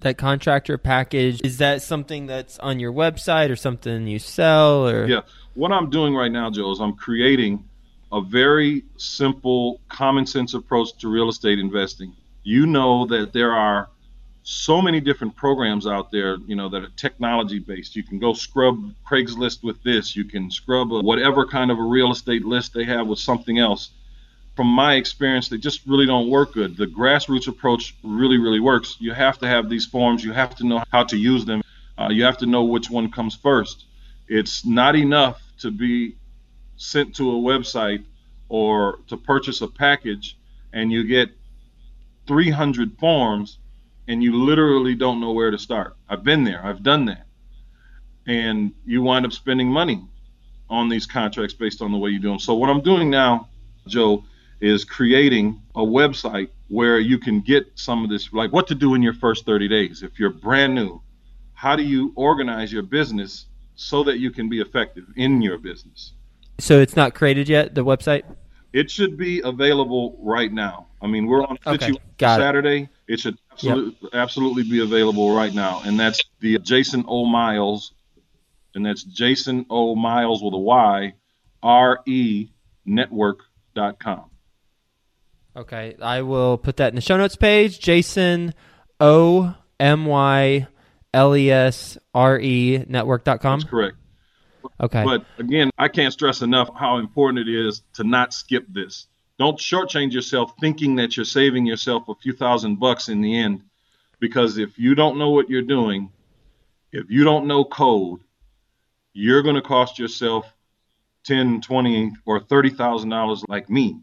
That 0.00 0.18
contractor 0.18 0.78
package, 0.78 1.40
is 1.44 1.58
that 1.58 1.82
something 1.82 2.26
that's 2.26 2.58
on 2.58 2.80
your 2.80 2.92
website 2.92 3.50
or 3.50 3.56
something 3.56 4.06
you 4.08 4.18
sell 4.18 4.88
or 4.88 5.06
Yeah. 5.06 5.20
What 5.54 5.70
I'm 5.70 5.90
doing 5.90 6.14
right 6.14 6.32
now, 6.32 6.50
Joe, 6.50 6.72
is 6.72 6.80
I'm 6.80 6.94
creating 6.94 7.68
a 8.12 8.20
very 8.20 8.84
simple, 8.98 9.80
common 9.88 10.26
sense 10.26 10.54
approach 10.54 10.92
to 10.98 11.08
real 11.08 11.28
estate 11.28 11.58
investing. 11.58 12.12
You 12.42 12.66
know 12.66 13.06
that 13.06 13.32
there 13.32 13.52
are 13.52 13.88
so 14.42 14.82
many 14.82 15.00
different 15.00 15.34
programs 15.36 15.86
out 15.86 16.10
there, 16.10 16.36
you 16.46 16.56
know, 16.56 16.68
that 16.68 16.82
are 16.82 16.90
technology 16.96 17.58
based. 17.58 17.96
You 17.96 18.02
can 18.02 18.18
go 18.18 18.32
scrub 18.34 18.92
Craigslist 19.08 19.62
with 19.62 19.82
this. 19.82 20.14
You 20.16 20.24
can 20.24 20.50
scrub 20.50 20.90
whatever 20.90 21.46
kind 21.46 21.70
of 21.70 21.78
a 21.78 21.82
real 21.82 22.10
estate 22.10 22.44
list 22.44 22.74
they 22.74 22.84
have 22.84 23.06
with 23.06 23.18
something 23.18 23.58
else. 23.58 23.90
From 24.56 24.66
my 24.66 24.96
experience, 24.96 25.48
they 25.48 25.56
just 25.56 25.86
really 25.86 26.04
don't 26.04 26.28
work 26.28 26.52
good. 26.52 26.76
The 26.76 26.86
grassroots 26.86 27.48
approach 27.48 27.96
really, 28.02 28.36
really 28.36 28.60
works. 28.60 28.96
You 28.98 29.12
have 29.12 29.38
to 29.38 29.46
have 29.46 29.70
these 29.70 29.86
forms. 29.86 30.22
You 30.22 30.32
have 30.32 30.54
to 30.56 30.66
know 30.66 30.82
how 30.92 31.04
to 31.04 31.16
use 31.16 31.44
them. 31.46 31.62
Uh, 31.96 32.08
you 32.10 32.24
have 32.24 32.36
to 32.38 32.46
know 32.46 32.64
which 32.64 32.90
one 32.90 33.10
comes 33.10 33.34
first. 33.34 33.84
It's 34.28 34.66
not 34.66 34.96
enough 34.96 35.40
to 35.60 35.70
be 35.70 36.16
sent 36.82 37.14
to 37.14 37.30
a 37.30 37.34
website 37.34 38.04
or 38.48 38.98
to 39.06 39.16
purchase 39.16 39.60
a 39.60 39.68
package 39.68 40.36
and 40.72 40.90
you 40.90 41.04
get 41.04 41.30
300 42.26 42.98
forms 42.98 43.58
and 44.08 44.22
you 44.22 44.34
literally 44.44 44.94
don't 44.94 45.20
know 45.20 45.32
where 45.32 45.50
to 45.50 45.58
start. 45.58 45.96
I've 46.08 46.24
been 46.24 46.44
there, 46.44 46.64
I've 46.64 46.82
done 46.82 47.04
that. 47.06 47.26
And 48.26 48.72
you 48.84 49.02
wind 49.02 49.24
up 49.24 49.32
spending 49.32 49.68
money 49.68 50.04
on 50.68 50.88
these 50.88 51.06
contracts 51.06 51.54
based 51.54 51.82
on 51.82 51.92
the 51.92 51.98
way 51.98 52.10
you 52.10 52.18
do 52.18 52.28
them. 52.30 52.38
So, 52.38 52.54
what 52.54 52.68
I'm 52.68 52.80
doing 52.80 53.10
now, 53.10 53.48
Joe, 53.86 54.24
is 54.60 54.84
creating 54.84 55.60
a 55.74 55.80
website 55.80 56.50
where 56.68 56.98
you 56.98 57.18
can 57.18 57.40
get 57.40 57.66
some 57.74 58.04
of 58.04 58.10
this, 58.10 58.32
like 58.32 58.52
what 58.52 58.68
to 58.68 58.74
do 58.74 58.94
in 58.94 59.02
your 59.02 59.14
first 59.14 59.44
30 59.44 59.68
days. 59.68 60.02
If 60.02 60.18
you're 60.18 60.30
brand 60.30 60.74
new, 60.74 61.00
how 61.52 61.76
do 61.76 61.82
you 61.82 62.12
organize 62.16 62.72
your 62.72 62.82
business 62.82 63.46
so 63.74 64.04
that 64.04 64.18
you 64.18 64.30
can 64.30 64.48
be 64.48 64.60
effective 64.60 65.04
in 65.16 65.42
your 65.42 65.58
business? 65.58 66.12
So 66.62 66.80
it's 66.80 66.94
not 66.94 67.12
created 67.16 67.48
yet, 67.48 67.74
the 67.74 67.84
website? 67.84 68.22
It 68.72 68.88
should 68.88 69.18
be 69.18 69.40
available 69.42 70.16
right 70.22 70.50
now. 70.52 70.86
I 71.02 71.08
mean, 71.08 71.26
we're 71.26 71.42
on 71.42 71.58
okay, 71.66 71.92
Saturday. 72.20 72.88
It. 73.08 73.14
it 73.14 73.20
should 73.20 73.36
absolutely, 73.50 73.96
yep. 74.00 74.14
absolutely 74.14 74.62
be 74.62 74.80
available 74.80 75.34
right 75.34 75.52
now. 75.52 75.82
And 75.84 75.98
that's 75.98 76.22
the 76.38 76.60
Jason 76.60 77.04
O. 77.08 77.26
Myles, 77.26 77.94
and 78.76 78.86
that's 78.86 79.02
Jason 79.02 79.66
O. 79.70 79.96
Myles 79.96 80.40
with 80.40 80.54
a 80.54 80.58
Y, 80.58 81.14
R 81.64 81.98
E 82.06 82.50
network.com. 82.86 84.30
Okay, 85.56 85.96
I 86.00 86.22
will 86.22 86.58
put 86.58 86.76
that 86.76 86.90
in 86.90 86.94
the 86.94 87.00
show 87.00 87.16
notes 87.16 87.34
page. 87.34 87.80
Jason 87.80 88.54
O 89.00 89.52
M 89.80 90.06
Y 90.06 90.68
L 91.12 91.34
E 91.34 91.50
S 91.50 91.98
R 92.14 92.38
E 92.38 92.84
network.com. 92.88 93.58
That's 93.58 93.68
correct. 93.68 93.96
Okay. 94.80 95.04
But 95.04 95.24
again, 95.38 95.70
I 95.78 95.88
can't 95.88 96.12
stress 96.12 96.42
enough 96.42 96.70
how 96.74 96.98
important 96.98 97.48
it 97.48 97.54
is 97.54 97.82
to 97.94 98.04
not 98.04 98.34
skip 98.34 98.66
this. 98.68 99.06
Don't 99.38 99.58
shortchange 99.58 100.12
yourself 100.12 100.54
thinking 100.60 100.96
that 100.96 101.16
you're 101.16 101.24
saving 101.24 101.66
yourself 101.66 102.08
a 102.08 102.14
few 102.14 102.32
thousand 102.32 102.76
bucks 102.76 103.08
in 103.08 103.20
the 103.20 103.38
end. 103.38 103.62
Because 104.20 104.58
if 104.58 104.78
you 104.78 104.94
don't 104.94 105.18
know 105.18 105.30
what 105.30 105.50
you're 105.50 105.62
doing, 105.62 106.10
if 106.92 107.10
you 107.10 107.24
don't 107.24 107.46
know 107.46 107.64
code, 107.64 108.20
you're 109.12 109.42
going 109.42 109.56
to 109.56 109.62
cost 109.62 109.98
yourself 109.98 110.52
10, 111.24 111.60
20, 111.60 112.12
or 112.24 112.40
$30,000 112.40 113.44
like 113.48 113.68
me. 113.68 114.00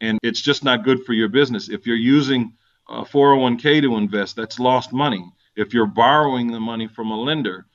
And 0.00 0.18
it's 0.22 0.40
just 0.40 0.64
not 0.64 0.84
good 0.84 1.04
for 1.04 1.12
your 1.12 1.28
business. 1.28 1.68
If 1.68 1.86
you're 1.86 1.96
using 1.96 2.54
uh, 2.88 2.96
a 2.96 3.04
401k 3.04 3.82
to 3.82 3.96
invest, 3.96 4.36
that's 4.36 4.58
lost 4.58 4.92
money. 4.92 5.32
If 5.56 5.72
you're 5.72 5.86
borrowing 5.86 6.50
the 6.50 6.60
money 6.60 6.88
from 6.88 7.10
a 7.10 7.16
lender, 7.16 7.66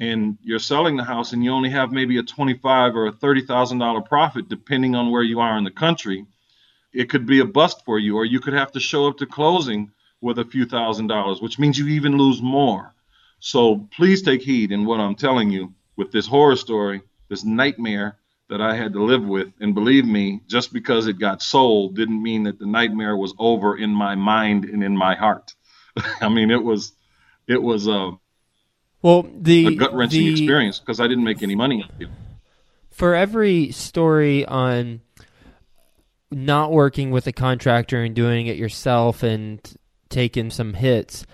and 0.00 0.38
you're 0.42 0.58
selling 0.58 0.96
the 0.96 1.04
house 1.04 1.32
and 1.32 1.44
you 1.44 1.52
only 1.52 1.70
have 1.70 1.92
maybe 1.92 2.18
a 2.18 2.22
twenty-five 2.22 2.96
or 2.96 3.06
a 3.06 3.12
thirty 3.12 3.42
thousand 3.42 3.78
dollar 3.78 4.00
profit, 4.00 4.48
depending 4.48 4.94
on 4.96 5.10
where 5.10 5.22
you 5.22 5.40
are 5.40 5.58
in 5.58 5.64
the 5.64 5.70
country, 5.70 6.26
it 6.92 7.10
could 7.10 7.26
be 7.26 7.40
a 7.40 7.44
bust 7.44 7.84
for 7.84 7.98
you, 7.98 8.16
or 8.16 8.24
you 8.24 8.40
could 8.40 8.54
have 8.54 8.72
to 8.72 8.80
show 8.80 9.06
up 9.06 9.18
to 9.18 9.26
closing 9.26 9.92
with 10.20 10.38
a 10.38 10.44
few 10.44 10.64
thousand 10.64 11.06
dollars, 11.06 11.40
which 11.40 11.58
means 11.58 11.78
you 11.78 11.86
even 11.88 12.16
lose 12.16 12.40
more. 12.42 12.94
So 13.40 13.88
please 13.94 14.22
take 14.22 14.42
heed 14.42 14.72
in 14.72 14.86
what 14.86 15.00
I'm 15.00 15.14
telling 15.14 15.50
you 15.50 15.74
with 15.96 16.12
this 16.12 16.26
horror 16.26 16.56
story, 16.56 17.02
this 17.28 17.44
nightmare 17.44 18.16
that 18.48 18.60
I 18.60 18.74
had 18.74 18.94
to 18.94 19.04
live 19.04 19.24
with. 19.24 19.52
And 19.60 19.74
believe 19.74 20.04
me, 20.04 20.40
just 20.46 20.72
because 20.72 21.06
it 21.06 21.18
got 21.18 21.42
sold 21.42 21.94
didn't 21.94 22.22
mean 22.22 22.44
that 22.44 22.58
the 22.58 22.66
nightmare 22.66 23.16
was 23.16 23.32
over 23.38 23.78
in 23.78 23.90
my 23.90 24.14
mind 24.14 24.64
and 24.64 24.82
in 24.82 24.96
my 24.96 25.14
heart. 25.14 25.54
I 26.20 26.28
mean, 26.28 26.50
it 26.50 26.62
was, 26.62 26.92
it 27.46 27.62
was 27.62 27.86
a 27.86 27.92
uh, 27.92 28.10
well, 29.02 29.26
the 29.34 29.66
a 29.66 29.74
gut 29.76 29.94
wrenching 29.94 30.26
experience 30.26 30.78
because 30.78 31.00
I 31.00 31.08
didn't 31.08 31.24
make 31.24 31.42
any 31.42 31.54
money. 31.54 31.88
For 32.90 33.14
every 33.14 33.70
story 33.72 34.44
on 34.44 35.00
not 36.30 36.70
working 36.70 37.10
with 37.10 37.26
a 37.26 37.32
contractor 37.32 38.02
and 38.02 38.14
doing 38.14 38.46
it 38.46 38.56
yourself 38.56 39.22
and 39.22 39.60
taking 40.10 40.50
some 40.50 40.74
hits, 40.74 41.26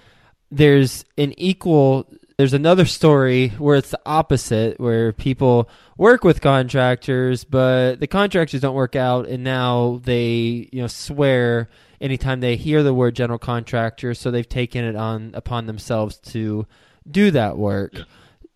there's 0.50 1.04
an 1.18 1.34
equal. 1.38 2.08
There's 2.38 2.52
another 2.52 2.84
story 2.84 3.48
where 3.48 3.76
it's 3.76 3.90
the 3.90 4.00
opposite, 4.04 4.78
where 4.78 5.12
people 5.12 5.70
work 5.96 6.22
with 6.22 6.42
contractors, 6.42 7.44
but 7.44 7.96
the 7.96 8.06
contractors 8.06 8.60
don't 8.60 8.74
work 8.74 8.94
out, 8.94 9.26
and 9.26 9.42
now 9.42 10.00
they 10.04 10.68
you 10.70 10.82
know 10.82 10.86
swear 10.86 11.68
anytime 12.00 12.40
they 12.40 12.56
hear 12.56 12.82
the 12.82 12.94
word 12.94 13.16
general 13.16 13.38
contractor, 13.38 14.14
so 14.14 14.30
they've 14.30 14.48
taken 14.48 14.84
it 14.84 14.94
on 14.94 15.32
upon 15.34 15.66
themselves 15.66 16.18
to 16.18 16.66
do 17.10 17.30
that 17.32 17.56
work. 17.56 17.94
Yeah. 17.94 18.04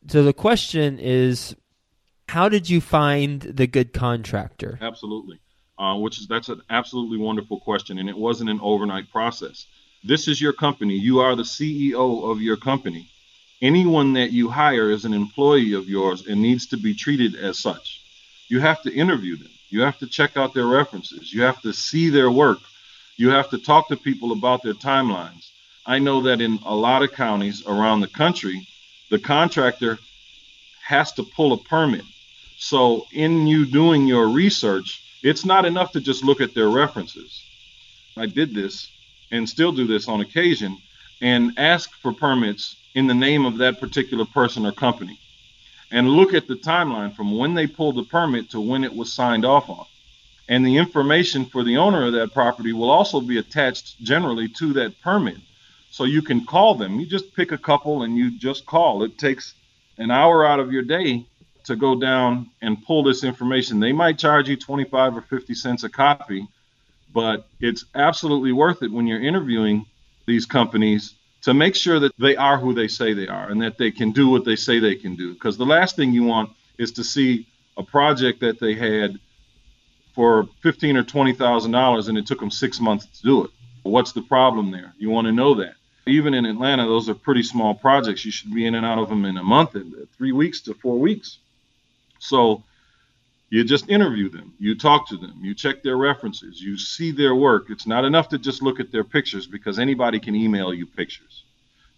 So 0.08 0.22
the 0.22 0.32
question 0.32 0.98
is, 0.98 1.54
how 2.28 2.48
did 2.48 2.68
you 2.68 2.80
find 2.80 3.40
the 3.42 3.66
good 3.66 3.92
contractor? 3.92 4.78
Absolutely, 4.80 5.40
uh, 5.78 5.96
which 5.96 6.18
is 6.18 6.26
that's 6.26 6.48
an 6.48 6.62
absolutely 6.70 7.18
wonderful 7.18 7.60
question, 7.60 7.98
and 7.98 8.08
it 8.08 8.16
wasn't 8.16 8.50
an 8.50 8.60
overnight 8.62 9.10
process. 9.10 9.66
This 10.04 10.28
is 10.28 10.40
your 10.40 10.52
company. 10.52 10.94
You 10.94 11.20
are 11.20 11.36
the 11.36 11.42
CEO 11.42 12.30
of 12.30 12.40
your 12.40 12.56
company. 12.56 13.10
Anyone 13.60 14.14
that 14.14 14.32
you 14.32 14.48
hire 14.48 14.90
is 14.90 15.04
an 15.04 15.12
employee 15.12 15.74
of 15.74 15.88
yours 15.88 16.26
and 16.26 16.40
needs 16.40 16.66
to 16.68 16.78
be 16.78 16.94
treated 16.94 17.34
as 17.34 17.58
such. 17.58 18.00
You 18.48 18.60
have 18.60 18.80
to 18.82 18.94
interview 18.94 19.36
them. 19.36 19.50
You 19.68 19.82
have 19.82 19.98
to 19.98 20.06
check 20.06 20.36
out 20.36 20.54
their 20.54 20.66
references. 20.66 21.32
You 21.32 21.42
have 21.42 21.60
to 21.62 21.72
see 21.72 22.08
their 22.08 22.30
work. 22.30 22.58
You 23.16 23.30
have 23.30 23.50
to 23.50 23.58
talk 23.58 23.88
to 23.88 23.96
people 23.96 24.32
about 24.32 24.62
their 24.62 24.74
timelines. 24.74 25.49
I 25.86 25.98
know 25.98 26.22
that 26.22 26.40
in 26.40 26.58
a 26.64 26.74
lot 26.74 27.02
of 27.02 27.12
counties 27.12 27.66
around 27.66 28.00
the 28.00 28.08
country, 28.08 28.66
the 29.10 29.18
contractor 29.18 29.98
has 30.82 31.12
to 31.12 31.22
pull 31.22 31.52
a 31.52 31.58
permit. 31.58 32.04
So, 32.58 33.06
in 33.12 33.46
you 33.46 33.64
doing 33.64 34.06
your 34.06 34.28
research, 34.28 35.02
it's 35.22 35.44
not 35.44 35.64
enough 35.64 35.92
to 35.92 36.00
just 36.00 36.24
look 36.24 36.40
at 36.40 36.54
their 36.54 36.68
references. 36.68 37.42
I 38.16 38.26
did 38.26 38.54
this 38.54 38.90
and 39.30 39.48
still 39.48 39.72
do 39.72 39.86
this 39.86 40.08
on 40.08 40.20
occasion 40.20 40.76
and 41.20 41.52
ask 41.58 41.90
for 42.02 42.12
permits 42.12 42.76
in 42.94 43.06
the 43.06 43.14
name 43.14 43.46
of 43.46 43.58
that 43.58 43.80
particular 43.80 44.24
person 44.24 44.66
or 44.66 44.72
company 44.72 45.18
and 45.90 46.08
look 46.08 46.34
at 46.34 46.46
the 46.46 46.54
timeline 46.54 47.14
from 47.14 47.36
when 47.36 47.54
they 47.54 47.66
pulled 47.66 47.96
the 47.96 48.04
permit 48.04 48.50
to 48.50 48.60
when 48.60 48.84
it 48.84 48.94
was 48.94 49.12
signed 49.12 49.44
off 49.44 49.68
on. 49.68 49.86
And 50.48 50.66
the 50.66 50.76
information 50.76 51.44
for 51.44 51.62
the 51.62 51.76
owner 51.76 52.06
of 52.06 52.12
that 52.14 52.32
property 52.32 52.72
will 52.72 52.90
also 52.90 53.20
be 53.20 53.38
attached 53.38 54.00
generally 54.02 54.48
to 54.58 54.72
that 54.74 55.00
permit. 55.00 55.38
So 55.90 56.04
you 56.04 56.22
can 56.22 56.46
call 56.46 56.76
them. 56.76 57.00
You 57.00 57.06
just 57.06 57.34
pick 57.34 57.50
a 57.50 57.58
couple 57.58 58.04
and 58.04 58.16
you 58.16 58.38
just 58.38 58.64
call. 58.64 59.02
It 59.02 59.18
takes 59.18 59.54
an 59.98 60.10
hour 60.10 60.46
out 60.46 60.60
of 60.60 60.72
your 60.72 60.82
day 60.82 61.26
to 61.64 61.76
go 61.76 61.98
down 62.00 62.48
and 62.62 62.82
pull 62.84 63.02
this 63.02 63.24
information. 63.24 63.80
They 63.80 63.92
might 63.92 64.18
charge 64.18 64.48
you 64.48 64.56
25 64.56 65.16
or 65.18 65.20
50 65.20 65.54
cents 65.54 65.84
a 65.84 65.88
copy, 65.88 66.46
but 67.12 67.48
it's 67.60 67.84
absolutely 67.94 68.52
worth 68.52 68.82
it 68.82 68.92
when 68.92 69.06
you're 69.06 69.20
interviewing 69.20 69.84
these 70.26 70.46
companies 70.46 71.14
to 71.42 71.54
make 71.54 71.74
sure 71.74 71.98
that 71.98 72.12
they 72.18 72.36
are 72.36 72.56
who 72.58 72.72
they 72.72 72.88
say 72.88 73.12
they 73.12 73.26
are 73.26 73.50
and 73.50 73.60
that 73.62 73.76
they 73.76 73.90
can 73.90 74.12
do 74.12 74.28
what 74.28 74.44
they 74.44 74.56
say 74.56 74.78
they 74.78 74.94
can 74.94 75.16
do. 75.16 75.32
Because 75.34 75.56
the 75.58 75.66
last 75.66 75.96
thing 75.96 76.12
you 76.12 76.22
want 76.24 76.50
is 76.78 76.92
to 76.92 77.04
see 77.04 77.48
a 77.76 77.82
project 77.82 78.40
that 78.40 78.60
they 78.60 78.74
had 78.74 79.18
for 80.14 80.48
fifteen 80.62 80.96
or 80.96 81.02
twenty 81.02 81.32
thousand 81.32 81.72
dollars 81.72 82.08
and 82.08 82.16
it 82.16 82.26
took 82.26 82.40
them 82.40 82.50
six 82.50 82.80
months 82.80 83.06
to 83.06 83.22
do 83.22 83.44
it. 83.44 83.50
What's 83.82 84.12
the 84.12 84.22
problem 84.22 84.70
there? 84.70 84.92
You 84.98 85.10
want 85.10 85.26
to 85.26 85.32
know 85.32 85.54
that 85.54 85.74
even 86.10 86.34
in 86.34 86.46
Atlanta, 86.46 86.84
those 86.84 87.08
are 87.08 87.14
pretty 87.14 87.42
small 87.42 87.74
projects. 87.74 88.24
You 88.24 88.32
should 88.32 88.54
be 88.54 88.66
in 88.66 88.74
and 88.76 88.86
out 88.86 88.98
of 88.98 89.08
them 89.08 89.24
in 89.24 89.36
a 89.38 89.44
month, 89.44 89.74
and 89.76 89.94
three 90.18 90.32
weeks 90.32 90.60
to 90.62 90.74
four 90.74 90.98
weeks. 90.98 91.38
So 92.18 92.62
You 93.50 93.64
just 93.64 93.88
interview 93.90 94.28
them, 94.28 94.54
you 94.58 94.76
talk 94.76 95.08
to 95.08 95.16
them, 95.16 95.34
you 95.42 95.54
check 95.54 95.82
their 95.82 95.96
references, 95.96 96.60
you 96.60 96.78
see 96.78 97.12
their 97.12 97.34
work. 97.34 97.70
It's 97.70 97.86
not 97.86 98.04
enough 98.04 98.28
to 98.30 98.38
just 98.38 98.62
look 98.62 98.80
at 98.80 98.92
their 98.92 99.04
pictures 99.04 99.46
because 99.46 99.78
anybody 99.78 100.20
can 100.20 100.36
email 100.36 100.74
you 100.74 100.86
pictures. 100.86 101.44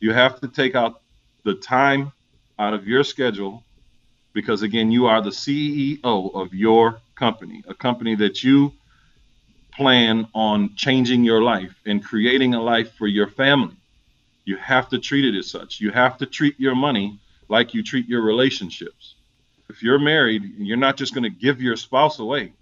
You 0.01 0.13
have 0.15 0.41
to 0.41 0.49
take 0.49 0.75
out 0.75 1.03
the 1.45 1.55
time 1.55 2.13
out 2.59 2.75
of 2.75 2.87
your 2.87 3.05
schedule 3.05 3.65
because, 4.33 4.63
again, 4.63 4.91
you 4.91 5.07
are 5.07 5.23
the 5.23 5.31
CEO 5.31 6.01
of 6.35 6.55
your 6.55 7.01
company, 7.17 7.63
a 7.69 7.75
company 7.75 8.15
that 8.17 8.45
you 8.45 8.73
plan 9.75 10.29
on 10.35 10.75
changing 10.77 11.25
your 11.25 11.43
life 11.43 11.75
and 11.87 12.05
creating 12.05 12.55
a 12.55 12.63
life 12.63 12.93
for 12.95 13.07
your 13.09 13.29
family. 13.29 13.77
You 14.45 14.57
have 14.57 14.89
to 14.91 14.99
treat 14.99 15.25
it 15.25 15.39
as 15.39 15.49
such. 15.49 15.81
You 15.81 15.91
have 15.91 16.19
to 16.19 16.27
treat 16.27 16.59
your 16.59 16.75
money 16.75 17.19
like 17.49 17.75
you 17.75 17.83
treat 17.83 18.09
your 18.09 18.23
relationships. 18.23 19.15
If 19.69 19.83
you're 19.83 19.99
married, 19.99 20.43
you're 20.59 20.77
not 20.77 20.97
just 20.97 21.15
going 21.15 21.25
to 21.25 21.31
give 21.31 21.63
your 21.63 21.77
spouse 21.77 22.19
away. 22.19 22.53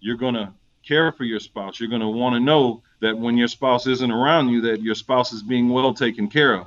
You're 0.00 0.16
going 0.16 0.34
to 0.34 0.52
care 0.86 1.10
for 1.12 1.24
your 1.24 1.40
spouse. 1.40 1.80
You're 1.80 1.88
going 1.88 2.02
to 2.02 2.08
want 2.08 2.34
to 2.34 2.40
know 2.40 2.82
that 3.00 3.18
when 3.18 3.36
your 3.36 3.48
spouse 3.48 3.86
isn't 3.86 4.10
around 4.10 4.48
you 4.48 4.60
that 4.62 4.80
your 4.80 4.94
spouse 4.94 5.32
is 5.32 5.42
being 5.42 5.68
well 5.68 5.94
taken 5.94 6.28
care 6.28 6.54
of. 6.54 6.66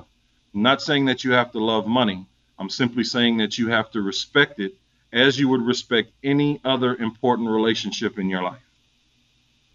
I'm 0.53 0.63
not 0.63 0.81
saying 0.81 1.05
that 1.05 1.23
you 1.23 1.31
have 1.33 1.51
to 1.53 1.59
love 1.59 1.87
money. 1.87 2.25
I'm 2.57 2.69
simply 2.69 3.03
saying 3.03 3.37
that 3.37 3.57
you 3.57 3.69
have 3.69 3.91
to 3.91 4.01
respect 4.01 4.59
it 4.59 4.75
as 5.13 5.39
you 5.39 5.47
would 5.49 5.61
respect 5.61 6.11
any 6.23 6.59
other 6.63 6.95
important 6.95 7.49
relationship 7.49 8.19
in 8.19 8.29
your 8.29 8.43
life. 8.43 8.68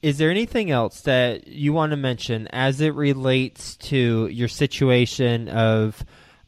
Is 0.04 0.18
there 0.18 0.30
anything 0.30 0.70
else 0.70 1.00
that 1.00 1.48
you 1.48 1.72
want 1.72 1.92
to 1.92 1.96
mention 1.96 2.46
as 2.48 2.82
it 2.82 2.94
relates 2.94 3.74
to 3.88 4.26
your 4.26 4.48
situation 4.48 5.48
of 5.48 6.04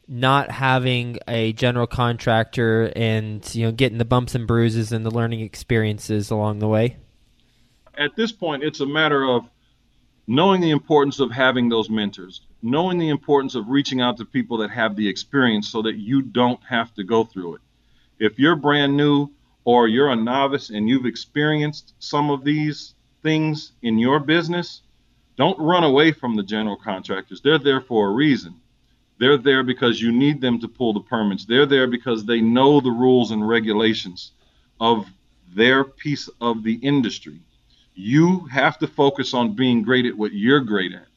not 0.07 0.51
having 0.51 1.17
a 1.27 1.53
general 1.53 1.87
contractor 1.87 2.93
and 2.95 3.43
you 3.55 3.65
know 3.65 3.71
getting 3.71 3.97
the 3.97 4.05
bumps 4.05 4.35
and 4.35 4.45
bruises 4.45 4.91
and 4.91 5.03
the 5.03 5.09
learning 5.09 5.39
experiences 5.39 6.29
along 6.29 6.59
the 6.59 6.67
way? 6.67 6.97
At 7.97 8.15
this 8.15 8.31
point, 8.31 8.61
it's 8.61 8.79
a 8.79 8.85
matter 8.85 9.23
of 9.23 9.49
knowing 10.27 10.61
the 10.61 10.69
importance 10.69 11.19
of 11.19 11.31
having 11.31 11.67
those 11.67 11.89
mentors, 11.89 12.41
knowing 12.61 12.99
the 12.99 13.09
importance 13.09 13.55
of 13.55 13.69
reaching 13.69 14.01
out 14.01 14.17
to 14.17 14.25
people 14.25 14.57
that 14.57 14.69
have 14.69 14.95
the 14.95 15.09
experience 15.09 15.67
so 15.67 15.81
that 15.81 15.95
you 15.95 16.21
don't 16.21 16.63
have 16.69 16.93
to 16.93 17.03
go 17.03 17.23
through 17.23 17.55
it. 17.55 17.61
If 18.19 18.37
you're 18.37 18.55
brand 18.55 18.95
new 18.95 19.31
or 19.63 19.87
you're 19.87 20.11
a 20.11 20.15
novice 20.15 20.69
and 20.69 20.87
you've 20.87 21.07
experienced 21.07 21.95
some 21.97 22.29
of 22.29 22.43
these 22.43 22.93
things 23.27 23.73
in 23.81 23.99
your 23.99 24.21
business, 24.21 24.83
don't 25.35 25.59
run 25.59 25.83
away 25.83 26.13
from 26.13 26.37
the 26.37 26.43
general 26.43 26.77
contractors. 26.77 27.41
They're 27.41 27.59
there 27.59 27.81
for 27.81 28.07
a 28.07 28.13
reason. 28.13 28.55
They're 29.19 29.37
there 29.37 29.63
because 29.63 30.01
you 30.01 30.13
need 30.13 30.39
them 30.39 30.61
to 30.61 30.67
pull 30.69 30.93
the 30.93 31.01
permits. 31.01 31.43
They're 31.43 31.65
there 31.65 31.87
because 31.87 32.23
they 32.23 32.39
know 32.39 32.79
the 32.79 32.89
rules 32.89 33.31
and 33.31 33.45
regulations 33.45 34.31
of 34.79 35.07
their 35.53 35.83
piece 35.83 36.29
of 36.39 36.63
the 36.63 36.75
industry. 36.75 37.41
You 37.95 38.45
have 38.45 38.77
to 38.79 38.87
focus 38.87 39.33
on 39.33 39.57
being 39.57 39.81
great 39.81 40.05
at 40.05 40.17
what 40.17 40.31
you're 40.31 40.61
great 40.61 40.93
at. 40.93 41.07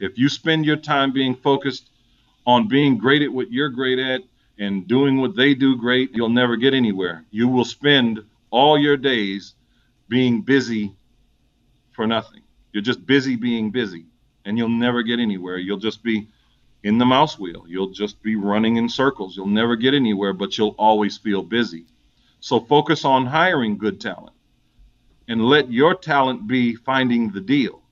If 0.00 0.16
you 0.16 0.30
spend 0.30 0.64
your 0.64 0.76
time 0.78 1.12
being 1.12 1.34
focused 1.34 1.90
on 2.46 2.66
being 2.68 2.96
great 2.96 3.20
at 3.20 3.30
what 3.30 3.52
you're 3.52 3.68
great 3.68 3.98
at 3.98 4.22
and 4.58 4.88
doing 4.88 5.20
what 5.20 5.36
they 5.36 5.52
do 5.52 5.76
great, 5.76 6.12
you'll 6.14 6.30
never 6.30 6.56
get 6.56 6.72
anywhere. 6.72 7.26
You 7.30 7.46
will 7.46 7.66
spend 7.66 8.24
all 8.48 8.78
your 8.78 8.96
days 8.96 9.52
being 10.08 10.40
busy 10.40 10.94
for 11.98 12.06
nothing. 12.06 12.42
You're 12.72 12.84
just 12.84 13.04
busy 13.04 13.34
being 13.34 13.72
busy 13.72 14.06
and 14.44 14.56
you'll 14.56 14.68
never 14.68 15.02
get 15.02 15.18
anywhere. 15.18 15.58
You'll 15.58 15.80
just 15.80 16.00
be 16.04 16.28
in 16.84 16.96
the 16.98 17.04
mouse 17.04 17.36
wheel. 17.36 17.64
You'll 17.66 17.90
just 17.90 18.22
be 18.22 18.36
running 18.36 18.76
in 18.76 18.88
circles. 18.88 19.36
You'll 19.36 19.48
never 19.48 19.74
get 19.74 19.94
anywhere, 19.94 20.32
but 20.32 20.56
you'll 20.56 20.76
always 20.78 21.18
feel 21.18 21.42
busy. 21.42 21.86
So 22.38 22.60
focus 22.60 23.04
on 23.04 23.26
hiring 23.26 23.78
good 23.78 24.00
talent 24.00 24.36
and 25.26 25.44
let 25.44 25.72
your 25.72 25.96
talent 25.96 26.46
be 26.46 26.76
finding 26.76 27.32
the 27.32 27.40
deal. 27.40 27.82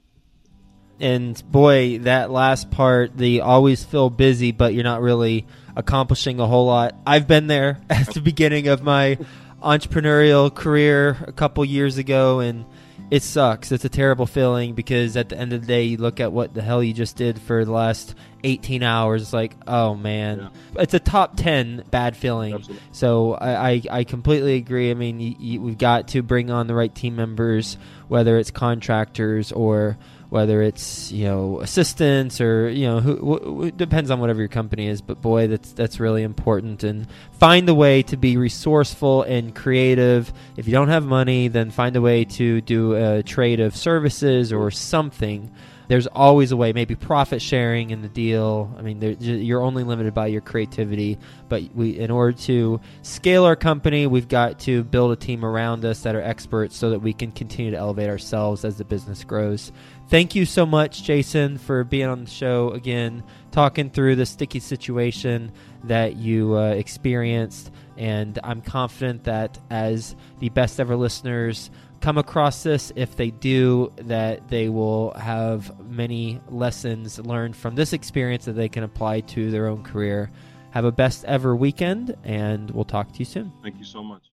And 1.00 1.42
boy, 1.50 1.98
that 1.98 2.30
last 2.30 2.70
part, 2.70 3.16
the 3.16 3.40
always 3.40 3.82
feel 3.82 4.08
busy, 4.08 4.52
but 4.52 4.72
you're 4.72 4.84
not 4.84 5.02
really 5.02 5.48
accomplishing 5.74 6.38
a 6.38 6.46
whole 6.46 6.66
lot. 6.66 6.94
I've 7.04 7.26
been 7.26 7.48
there 7.48 7.80
at 7.90 8.14
the 8.14 8.20
beginning 8.20 8.68
of 8.68 8.84
my 8.84 9.18
entrepreneurial 9.60 10.54
career 10.54 11.16
a 11.26 11.32
couple 11.32 11.64
years 11.64 11.98
ago, 11.98 12.38
and 12.38 12.66
it 13.10 13.22
sucks. 13.22 13.70
It's 13.70 13.84
a 13.84 13.88
terrible 13.88 14.26
feeling 14.26 14.74
because 14.74 15.16
at 15.16 15.28
the 15.28 15.38
end 15.38 15.52
of 15.52 15.60
the 15.60 15.66
day, 15.66 15.84
you 15.84 15.96
look 15.96 16.18
at 16.18 16.32
what 16.32 16.54
the 16.54 16.62
hell 16.62 16.82
you 16.82 16.92
just 16.92 17.16
did 17.16 17.40
for 17.40 17.64
the 17.64 17.70
last 17.70 18.14
18 18.42 18.82
hours. 18.82 19.22
It's 19.22 19.32
like, 19.32 19.56
oh 19.66 19.94
man, 19.94 20.38
yeah. 20.74 20.82
it's 20.82 20.94
a 20.94 20.98
top 20.98 21.36
10 21.36 21.84
bad 21.90 22.16
feeling. 22.16 22.54
Absolutely. 22.54 22.86
So 22.92 23.34
I, 23.34 23.70
I, 23.70 23.82
I, 23.90 24.04
completely 24.04 24.56
agree. 24.56 24.90
I 24.90 24.94
mean, 24.94 25.20
you, 25.20 25.34
you, 25.38 25.60
we've 25.60 25.78
got 25.78 26.08
to 26.08 26.22
bring 26.22 26.50
on 26.50 26.66
the 26.66 26.74
right 26.74 26.92
team 26.92 27.14
members, 27.14 27.76
whether 28.08 28.38
it's 28.38 28.50
contractors 28.50 29.52
or 29.52 29.98
whether 30.28 30.62
it's 30.62 31.12
you 31.12 31.24
know 31.24 31.60
assistants 31.60 32.40
or 32.40 32.68
you 32.68 32.86
know 32.86 33.00
who, 33.00 33.70
depends 33.70 34.10
on 34.10 34.20
whatever 34.20 34.40
your 34.40 34.48
company 34.48 34.88
is 34.88 35.00
but 35.00 35.20
boy 35.20 35.46
that's 35.46 35.72
that's 35.72 36.00
really 36.00 36.22
important. 36.22 36.84
And 36.84 37.06
find 37.32 37.68
a 37.68 37.74
way 37.74 38.02
to 38.04 38.16
be 38.16 38.36
resourceful 38.36 39.22
and 39.22 39.54
creative. 39.54 40.32
If 40.56 40.66
you 40.66 40.72
don't 40.72 40.88
have 40.88 41.04
money 41.04 41.48
then 41.48 41.70
find 41.70 41.96
a 41.96 42.00
way 42.00 42.24
to 42.24 42.60
do 42.60 42.94
a 42.94 43.22
trade 43.22 43.60
of 43.60 43.76
services 43.76 44.52
or 44.52 44.70
something 44.70 45.50
there's 45.88 46.06
always 46.08 46.52
a 46.52 46.56
way 46.56 46.72
maybe 46.72 46.94
profit 46.94 47.40
sharing 47.40 47.90
in 47.90 48.02
the 48.02 48.08
deal 48.08 48.74
i 48.78 48.82
mean 48.82 49.16
you're 49.20 49.62
only 49.62 49.84
limited 49.84 50.14
by 50.14 50.26
your 50.26 50.40
creativity 50.40 51.18
but 51.48 51.62
we 51.74 51.98
in 51.98 52.10
order 52.10 52.36
to 52.36 52.80
scale 53.02 53.44
our 53.44 53.56
company 53.56 54.06
we've 54.06 54.28
got 54.28 54.58
to 54.58 54.82
build 54.84 55.12
a 55.12 55.16
team 55.16 55.44
around 55.44 55.84
us 55.84 56.00
that 56.00 56.14
are 56.14 56.22
experts 56.22 56.76
so 56.76 56.90
that 56.90 57.00
we 57.00 57.12
can 57.12 57.30
continue 57.32 57.70
to 57.70 57.76
elevate 57.76 58.08
ourselves 58.08 58.64
as 58.64 58.76
the 58.76 58.84
business 58.84 59.24
grows 59.24 59.72
thank 60.08 60.34
you 60.34 60.44
so 60.44 60.64
much, 60.64 61.02
Jason, 61.02 61.58
for 61.58 61.84
being 61.84 62.06
on 62.06 62.24
the 62.24 62.30
show 62.30 62.70
again, 62.70 63.22
talking 63.50 63.90
through 63.90 64.16
the 64.16 64.26
sticky 64.26 64.60
situation 64.60 65.52
that 65.84 66.16
you 66.16 66.56
uh, 66.56 66.70
experienced. 66.70 67.70
And 67.96 68.38
I'm 68.44 68.60
confident 68.60 69.24
that 69.24 69.58
as 69.70 70.14
the 70.38 70.50
best 70.50 70.78
ever 70.80 70.96
listeners 70.96 71.70
come 72.06 72.18
across 72.18 72.62
this, 72.62 72.92
if 72.94 73.16
they 73.16 73.32
do, 73.32 73.92
that 73.96 74.46
they 74.46 74.68
will 74.68 75.10
have 75.14 75.76
many 75.90 76.40
lessons 76.48 77.18
learned 77.18 77.56
from 77.56 77.74
this 77.74 77.92
experience 77.92 78.44
that 78.44 78.52
they 78.52 78.68
can 78.68 78.84
apply 78.84 79.18
to 79.18 79.50
their 79.50 79.66
own 79.66 79.82
career. 79.82 80.30
Have 80.70 80.84
a 80.84 80.92
best 80.92 81.24
ever 81.24 81.56
weekend, 81.56 82.16
and 82.22 82.70
we'll 82.70 82.84
talk 82.84 83.10
to 83.10 83.18
you 83.18 83.24
soon. 83.24 83.52
Thank 83.60 83.78
you 83.78 83.84
so 83.84 84.04
much. 84.04 84.22